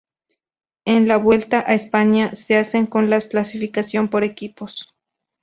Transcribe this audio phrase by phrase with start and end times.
[0.83, 4.91] En la Vuelta a España, se hacen con la clasificación por equipos.